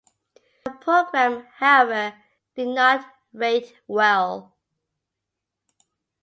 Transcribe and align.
The 0.65 0.71
programme, 0.71 1.45
however, 1.57 2.15
did 2.55 2.69
not 2.69 3.05
rate 3.33 3.77
well. 3.87 4.51